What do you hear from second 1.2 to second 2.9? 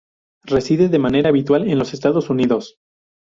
habitual en los Estados Unidos.